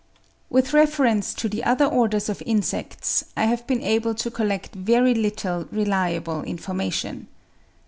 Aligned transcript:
With 0.49 0.73
reference 0.73 1.31
to 1.35 1.47
the 1.47 1.63
other 1.63 1.85
Orders 1.85 2.27
of 2.27 2.41
insects, 2.43 3.23
I 3.37 3.43
have 3.45 3.67
been 3.67 3.83
able 3.83 4.15
to 4.15 4.31
collect 4.31 4.73
very 4.73 5.13
little 5.13 5.65
reliable 5.69 6.41
information. 6.41 7.27